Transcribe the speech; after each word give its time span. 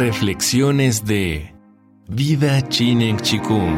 Reflexiones 0.00 1.04
de 1.04 1.54
Vida 2.08 2.66
Chinen 2.70 3.18
Chikung. 3.18 3.76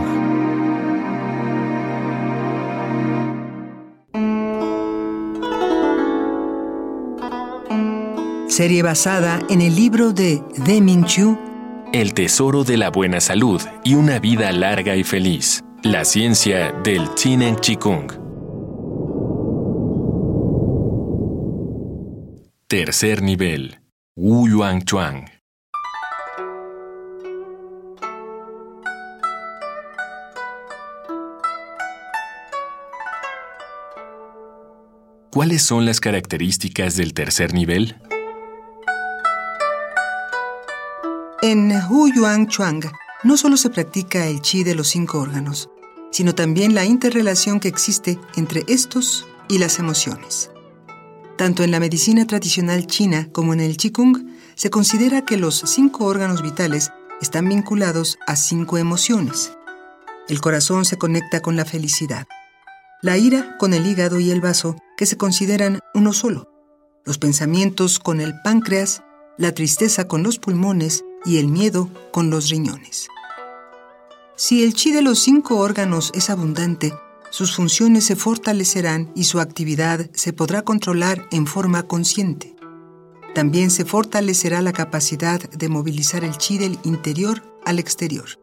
Serie 8.48 8.84
basada 8.84 9.40
en 9.50 9.62
el 9.62 9.74
libro 9.74 10.12
de 10.12 10.40
Deming 10.64 11.04
Chu, 11.06 11.36
El 11.92 12.14
tesoro 12.14 12.62
de 12.62 12.76
la 12.76 12.90
buena 12.90 13.20
salud 13.20 13.60
y 13.82 13.96
una 13.96 14.20
vida 14.20 14.52
larga 14.52 14.94
y 14.94 15.02
feliz. 15.02 15.64
La 15.82 16.04
ciencia 16.04 16.70
del 16.84 17.12
Chinen 17.16 17.56
Chikung. 17.56 18.12
Tercer 22.68 23.22
nivel. 23.22 23.80
Wu 24.14 24.48
Yuan 24.48 24.82
Chuang. 24.82 25.31
¿Cuáles 35.32 35.62
son 35.62 35.86
las 35.86 35.98
características 35.98 36.94
del 36.94 37.14
tercer 37.14 37.54
nivel? 37.54 37.96
En 41.40 41.72
Hu 41.88 42.12
Yuan 42.14 42.48
Chuang 42.48 42.84
no 43.24 43.38
solo 43.38 43.56
se 43.56 43.70
practica 43.70 44.26
el 44.26 44.42
chi 44.42 44.62
de 44.62 44.74
los 44.74 44.88
cinco 44.88 45.20
órganos, 45.20 45.70
sino 46.10 46.34
también 46.34 46.74
la 46.74 46.84
interrelación 46.84 47.60
que 47.60 47.68
existe 47.68 48.18
entre 48.36 48.64
estos 48.68 49.26
y 49.48 49.56
las 49.56 49.78
emociones. 49.78 50.50
Tanto 51.38 51.64
en 51.64 51.70
la 51.70 51.80
medicina 51.80 52.26
tradicional 52.26 52.86
china 52.86 53.30
como 53.32 53.54
en 53.54 53.60
el 53.60 53.78
Qigong, 53.78 54.36
se 54.54 54.68
considera 54.68 55.24
que 55.24 55.38
los 55.38 55.62
cinco 55.64 56.04
órganos 56.04 56.42
vitales 56.42 56.90
están 57.22 57.48
vinculados 57.48 58.18
a 58.26 58.36
cinco 58.36 58.76
emociones. 58.76 59.56
El 60.28 60.42
corazón 60.42 60.84
se 60.84 60.98
conecta 60.98 61.40
con 61.40 61.56
la 61.56 61.64
felicidad, 61.64 62.26
la 63.00 63.16
ira 63.16 63.56
con 63.56 63.72
el 63.72 63.86
hígado 63.86 64.20
y 64.20 64.30
el 64.30 64.42
vaso, 64.42 64.76
que 65.02 65.06
se 65.06 65.16
consideran 65.16 65.80
uno 65.94 66.12
solo, 66.12 66.48
los 67.04 67.18
pensamientos 67.18 67.98
con 67.98 68.20
el 68.20 68.40
páncreas, 68.44 69.02
la 69.36 69.52
tristeza 69.52 70.06
con 70.06 70.22
los 70.22 70.38
pulmones 70.38 71.04
y 71.24 71.38
el 71.38 71.48
miedo 71.48 71.90
con 72.12 72.30
los 72.30 72.50
riñones. 72.50 73.08
Si 74.36 74.62
el 74.62 74.74
chi 74.74 74.92
de 74.92 75.02
los 75.02 75.18
cinco 75.18 75.56
órganos 75.56 76.12
es 76.14 76.30
abundante, 76.30 76.94
sus 77.30 77.52
funciones 77.52 78.04
se 78.04 78.14
fortalecerán 78.14 79.10
y 79.16 79.24
su 79.24 79.40
actividad 79.40 80.08
se 80.14 80.32
podrá 80.32 80.62
controlar 80.62 81.26
en 81.32 81.48
forma 81.48 81.82
consciente. 81.82 82.54
También 83.34 83.72
se 83.72 83.84
fortalecerá 83.84 84.62
la 84.62 84.72
capacidad 84.72 85.40
de 85.50 85.68
movilizar 85.68 86.22
el 86.22 86.38
chi 86.38 86.58
del 86.58 86.78
interior 86.84 87.42
al 87.64 87.80
exterior. 87.80 88.38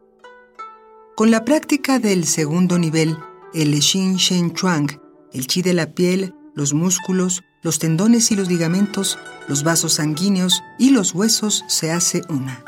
Con 1.16 1.30
la 1.30 1.42
práctica 1.46 1.98
del 1.98 2.26
segundo 2.26 2.78
nivel, 2.78 3.16
el 3.54 3.80
Xin 3.80 4.16
Shen 4.16 4.52
Chuang, 4.52 4.90
el 5.32 5.46
chi 5.46 5.62
de 5.62 5.72
la 5.72 5.94
piel, 5.94 6.34
los 6.54 6.74
músculos, 6.74 7.42
los 7.62 7.78
tendones 7.78 8.30
y 8.30 8.36
los 8.36 8.48
ligamentos, 8.48 9.18
los 9.48 9.62
vasos 9.64 9.94
sanguíneos 9.94 10.62
y 10.78 10.90
los 10.90 11.14
huesos 11.14 11.64
se 11.68 11.90
hace 11.92 12.22
una. 12.28 12.64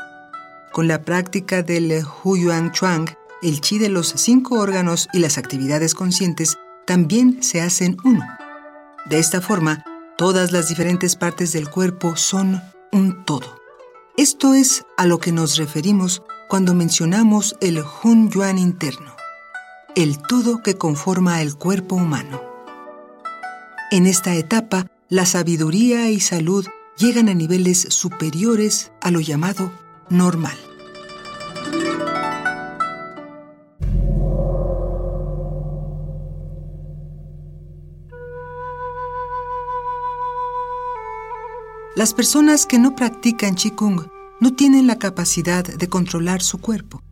Con 0.71 0.87
la 0.87 1.01
práctica 1.03 1.63
del 1.63 2.03
Hu 2.03 2.37
Yuan 2.37 2.71
Chuang, 2.71 3.09
el 3.41 3.61
chi 3.61 3.77
de 3.77 3.89
los 3.89 4.07
cinco 4.07 4.59
órganos 4.59 5.07
y 5.13 5.19
las 5.19 5.37
actividades 5.37 5.93
conscientes 5.95 6.57
también 6.85 7.43
se 7.43 7.61
hacen 7.61 7.97
uno. 8.03 8.25
De 9.05 9.19
esta 9.19 9.41
forma, 9.41 9.83
todas 10.17 10.51
las 10.51 10.69
diferentes 10.69 11.15
partes 11.15 11.51
del 11.51 11.69
cuerpo 11.69 12.15
son 12.15 12.61
un 12.91 13.25
todo. 13.25 13.59
Esto 14.15 14.53
es 14.53 14.85
a 14.95 15.05
lo 15.05 15.19
que 15.19 15.31
nos 15.31 15.57
referimos 15.57 16.23
cuando 16.47 16.73
mencionamos 16.73 17.55
el 17.61 17.83
Hun 18.03 18.29
Yuan 18.29 18.59
interno, 18.59 19.15
el 19.95 20.19
todo 20.19 20.61
que 20.61 20.75
conforma 20.75 21.41
el 21.41 21.55
cuerpo 21.55 21.95
humano. 21.95 22.52
En 23.93 24.07
esta 24.07 24.33
etapa, 24.33 24.87
la 25.07 25.23
sabiduría 25.23 26.09
y 26.09 26.19
salud 26.19 26.65
llegan 26.97 27.29
a 27.29 27.35
niveles 27.35 27.85
superiores 27.89 28.91
a 29.01 29.11
lo 29.11 29.19
llamado 29.19 29.71
normal. 30.09 30.57
Las 41.95 42.15
personas 42.15 42.65
que 42.65 42.79
no 42.79 42.95
practican 42.95 43.53
Qigong 43.53 44.07
no 44.39 44.55
tienen 44.55 44.87
la 44.87 44.97
capacidad 44.97 45.63
de 45.63 45.87
controlar 45.87 46.41
su 46.41 46.57
cuerpo. 46.59 47.03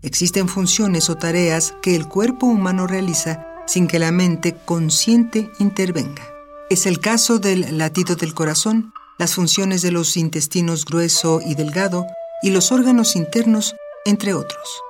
Existen 0.00 0.46
funciones 0.46 1.10
o 1.10 1.16
tareas 1.16 1.74
que 1.82 1.96
el 1.96 2.06
cuerpo 2.06 2.46
humano 2.46 2.86
realiza 2.86 3.49
sin 3.70 3.86
que 3.86 4.00
la 4.00 4.10
mente 4.10 4.56
consciente 4.64 5.48
intervenga. 5.60 6.22
Es 6.70 6.86
el 6.86 6.98
caso 6.98 7.38
del 7.38 7.78
latido 7.78 8.16
del 8.16 8.34
corazón, 8.34 8.92
las 9.16 9.34
funciones 9.34 9.80
de 9.80 9.92
los 9.92 10.16
intestinos 10.16 10.84
grueso 10.84 11.40
y 11.40 11.54
delgado 11.54 12.04
y 12.42 12.50
los 12.50 12.72
órganos 12.72 13.14
internos, 13.14 13.76
entre 14.04 14.34
otros. 14.34 14.82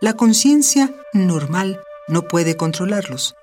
La 0.00 0.14
conciencia 0.14 0.94
normal 1.12 1.82
no 2.08 2.22
puede 2.22 2.56
controlarlos, 2.56 3.34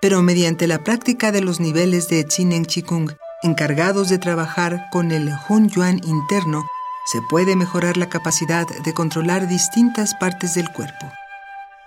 pero 0.00 0.22
mediante 0.22 0.66
la 0.66 0.82
práctica 0.82 1.30
de 1.30 1.42
los 1.42 1.60
niveles 1.60 2.08
de 2.08 2.24
Chinen 2.26 2.64
Qigong 2.64 3.14
encargados 3.42 4.08
de 4.08 4.16
trabajar 4.16 4.86
con 4.90 5.12
el 5.12 5.30
Hun 5.50 5.68
Yuan 5.68 6.00
interno, 6.04 6.64
se 7.12 7.20
puede 7.28 7.56
mejorar 7.56 7.98
la 7.98 8.08
capacidad 8.08 8.66
de 8.66 8.94
controlar 8.94 9.48
distintas 9.48 10.14
partes 10.14 10.54
del 10.54 10.70
cuerpo. 10.70 11.12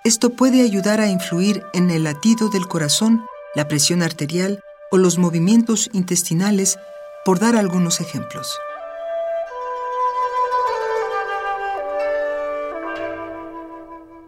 Esto 0.05 0.29
puede 0.29 0.61
ayudar 0.61 1.01
a 1.01 1.09
influir 1.09 1.63
en 1.73 1.89
el 1.89 2.03
latido 2.03 2.49
del 2.49 2.67
corazón, 2.67 3.25
la 3.55 3.67
presión 3.67 4.03
arterial 4.03 4.59
o 4.91 4.99
los 4.99 5.17
movimientos 5.17 5.89
intestinales, 5.93 6.77
por 7.25 7.39
dar 7.39 7.55
algunos 7.55 7.99
ejemplos. 8.01 8.55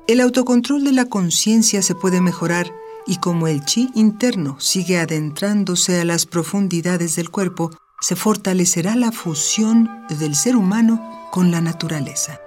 El 0.08 0.20
autocontrol 0.20 0.84
de 0.84 0.94
la 0.94 1.06
conciencia 1.06 1.84
se 1.84 1.94
puede 1.94 2.22
mejorar 2.22 2.74
y 3.06 3.18
como 3.18 3.48
el 3.48 3.64
chi 3.64 3.92
interno 3.94 4.60
sigue 4.60 4.98
adentrándose 4.98 6.02
a 6.02 6.06
las 6.06 6.26
profundidades 6.26 7.16
del 7.16 7.30
cuerpo, 7.30 7.70
se 8.02 8.16
fortalecerá 8.16 8.96
la 8.96 9.12
fusión 9.12 9.88
del 10.10 10.34
ser 10.34 10.56
humano 10.56 11.30
con 11.30 11.52
la 11.52 11.62
naturaleza. 11.62 12.40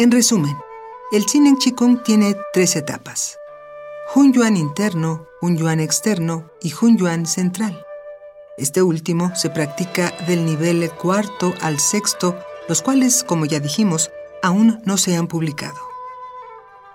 En 0.00 0.12
resumen, 0.12 0.56
el 1.10 1.26
Chinen 1.26 1.56
Qigong 1.56 2.04
tiene 2.04 2.36
tres 2.52 2.76
etapas. 2.76 3.36
Hun 4.14 4.32
Yuan 4.32 4.56
interno, 4.56 5.26
Hun 5.40 5.56
Yuan 5.56 5.80
externo 5.80 6.52
y 6.62 6.72
Hun 6.72 6.96
Yuan 6.96 7.26
central. 7.26 7.84
Este 8.58 8.80
último 8.80 9.34
se 9.34 9.50
practica 9.50 10.14
del 10.28 10.46
nivel 10.46 10.88
cuarto 10.92 11.52
al 11.60 11.80
sexto, 11.80 12.38
los 12.68 12.80
cuales, 12.80 13.24
como 13.24 13.44
ya 13.44 13.58
dijimos, 13.58 14.12
aún 14.40 14.80
no 14.84 14.98
se 14.98 15.16
han 15.16 15.26
publicado. 15.26 15.80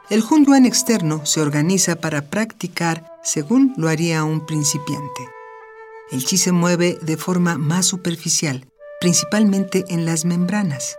El 0.09 0.23
Hun 0.23 0.45
Yuan 0.45 0.65
externo 0.65 1.25
se 1.25 1.41
organiza 1.41 1.97
para 1.97 2.21
practicar 2.21 3.19
según 3.21 3.73
lo 3.75 3.89
haría 3.89 4.23
un 4.23 4.45
principiante. 4.45 5.27
El 6.09 6.23
chi 6.23 6.37
se 6.37 6.53
mueve 6.53 6.97
de 7.01 7.17
forma 7.17 7.57
más 7.57 7.85
superficial, 7.85 8.65
principalmente 9.01 9.83
en 9.89 10.05
las 10.05 10.23
membranas. 10.23 10.95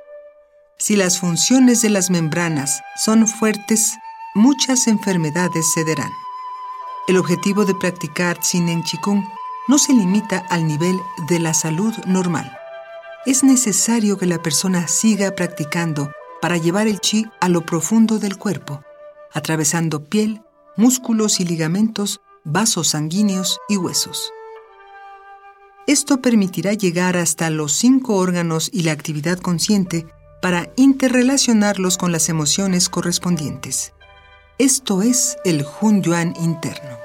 Si 0.79 0.97
las 0.97 1.21
funciones 1.21 1.83
de 1.83 1.91
las 1.91 2.11
membranas 2.11 2.83
son 2.97 3.27
fuertes, 3.29 3.95
muchas 4.35 4.89
enfermedades 4.89 5.67
cederán. 5.75 6.11
El 7.07 7.17
objetivo 7.17 7.65
de 7.65 7.75
practicar 7.75 8.41
Chinen 8.41 8.83
Qigong 8.83 9.25
no 9.69 9.79
se 9.79 9.93
limita 9.93 10.39
al 10.51 10.67
nivel 10.67 10.99
de 11.29 11.39
la 11.39 11.55
salud 11.55 11.95
normal. 12.07 12.57
Es 13.25 13.45
necesario 13.45 14.19
que 14.19 14.27
la 14.27 14.43
persona 14.43 14.89
siga 14.89 15.35
practicando 15.35 16.11
para 16.43 16.57
llevar 16.57 16.89
el 16.89 17.01
chi 17.01 17.27
a 17.41 17.49
lo 17.49 17.65
profundo 17.65 18.19
del 18.19 18.37
cuerpo, 18.37 18.83
atravesando 19.33 20.05
piel, 20.05 20.43
músculos 20.77 21.41
y 21.41 21.45
ligamentos, 21.45 22.21
vasos 22.43 22.89
sanguíneos 22.89 23.59
y 23.69 23.77
huesos. 23.77 24.33
Esto 25.87 26.21
permitirá 26.21 26.73
llegar 26.73 27.17
hasta 27.17 27.49
los 27.51 27.73
cinco 27.73 28.17
órganos 28.17 28.71
y 28.73 28.83
la 28.83 28.93
actividad 28.93 29.39
consciente 29.39 30.07
para 30.45 30.71
interrelacionarlos 30.77 31.97
con 31.97 32.13
las 32.13 32.29
emociones 32.29 32.91
correspondientes. 32.91 33.95
Esto 34.59 35.01
es 35.01 35.39
el 35.43 35.65
Hun 35.81 36.03
Yuan 36.03 36.35
interno. 36.39 36.99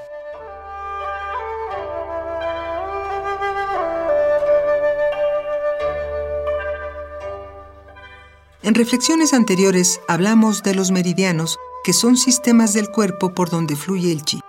En 8.62 8.76
reflexiones 8.76 9.34
anteriores 9.34 10.02
hablamos 10.10 10.62
de 10.62 10.76
los 10.76 10.92
meridianos, 10.92 11.58
que 11.86 11.94
son 11.94 12.18
sistemas 12.18 12.74
del 12.74 12.90
cuerpo 12.90 13.34
por 13.34 13.50
donde 13.50 13.78
fluye 13.78 14.12
el 14.12 14.26
chi. 14.26 14.42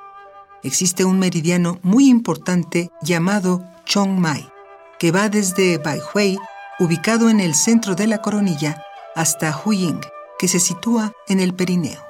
Existe 0.64 1.04
un 1.04 1.20
meridiano 1.20 1.78
muy 1.82 2.08
importante 2.08 2.90
llamado 3.02 3.62
Chong 3.84 4.18
Mai, 4.18 4.50
que 4.98 5.12
va 5.12 5.28
desde 5.28 5.78
Baihui, 5.78 6.40
ubicado 6.80 7.28
en 7.28 7.38
el 7.38 7.54
centro 7.54 7.94
de 7.94 8.06
la 8.06 8.22
coronilla, 8.22 8.82
hasta 9.14 9.56
Huying, 9.64 10.00
que 10.38 10.48
se 10.48 10.58
sitúa 10.58 11.12
en 11.28 11.38
el 11.38 11.54
perineo. 11.54 12.02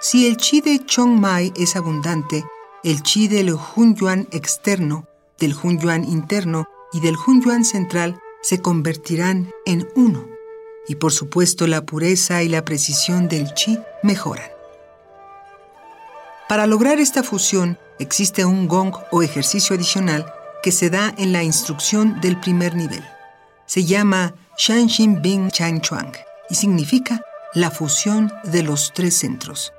Si 0.00 0.26
el 0.26 0.36
chi 0.36 0.60
de 0.60 0.82
Chong 0.86 1.18
Mai 1.18 1.52
es 1.56 1.76
abundante, 1.76 2.44
el 2.84 3.02
chi 3.02 3.28
del 3.28 3.54
Hunyuan 3.54 4.28
externo, 4.30 5.06
del 5.38 5.54
Hunyuan 5.60 6.04
interno 6.04 6.66
y 6.92 7.00
del 7.00 7.16
Hunyuan 7.16 7.64
central 7.64 8.18
se 8.40 8.62
convertirán 8.62 9.50
en 9.66 9.88
uno, 9.96 10.24
y 10.86 10.94
por 10.94 11.12
supuesto 11.12 11.66
la 11.66 11.84
pureza 11.84 12.42
y 12.42 12.48
la 12.48 12.64
precisión 12.64 13.28
del 13.28 13.52
chi 13.54 13.78
mejoran. 14.02 14.48
Para 16.48 16.66
lograr 16.66 16.98
esta 16.98 17.22
fusión 17.22 17.78
existe 17.98 18.44
un 18.44 18.68
gong 18.68 18.94
o 19.10 19.22
ejercicio 19.22 19.76
adicional 19.76 20.32
que 20.62 20.72
se 20.72 20.90
da 20.90 21.14
en 21.18 21.32
la 21.32 21.42
instrucción 21.42 22.20
del 22.20 22.38
primer 22.38 22.74
nivel. 22.74 23.04
Se 23.70 23.84
llama 23.84 24.34
Shanshin 24.58 25.22
Bing 25.22 25.48
Chang 25.52 25.80
Chuang 25.80 26.10
y 26.48 26.56
significa 26.56 27.20
la 27.54 27.70
fusión 27.70 28.32
de 28.42 28.64
los 28.64 28.92
tres 28.92 29.16
centros. 29.16 29.72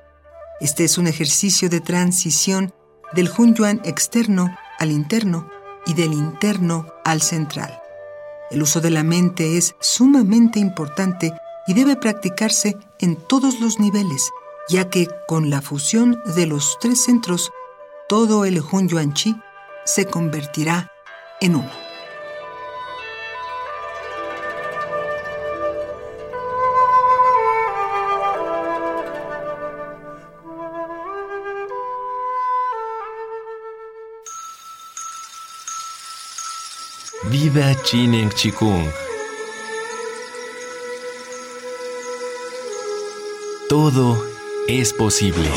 Este 0.62 0.86
es 0.86 0.98
un 0.98 1.08
ejercicio 1.08 1.68
de 1.68 1.82
transición 1.82 2.74
del 3.12 3.30
Hunyuan 3.30 3.82
externo 3.84 4.48
al 4.80 4.92
interno 4.92 5.50
y 5.86 5.94
del 5.94 6.14
interno 6.14 6.88
al 7.04 7.22
central. 7.22 7.82
El 8.50 8.62
uso 8.62 8.80
de 8.80 8.92
la 8.92 9.04
mente 9.04 9.58
es 9.58 9.76
sumamente 9.82 10.62
importante 10.62 11.34
y 11.68 11.74
debe 11.74 11.98
practicarse 11.98 12.78
en 13.00 13.18
todos 13.18 13.60
los 13.60 13.78
niveles, 13.82 14.32
ya 14.70 14.90
que 14.90 15.10
con 15.28 15.50
la 15.50 15.62
fusión 15.62 16.18
de 16.38 16.46
los 16.46 16.78
tres 16.80 17.04
centros, 17.04 17.52
todo 18.08 18.46
el 18.46 18.62
Hunyuan 18.62 19.14
Chi 19.14 19.36
se 19.84 20.06
convertirá 20.06 20.90
en 21.42 21.58
uno. 21.58 21.91
Viva 37.54 37.76
Chinen 37.84 38.30
Chikung. 38.30 38.90
Todo 43.68 44.24
es 44.70 44.94
posible. 44.94 45.50